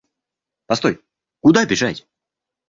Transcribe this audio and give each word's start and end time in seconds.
Постой, 0.65 0.95
куда 1.43 1.63
бежать? 1.67 2.07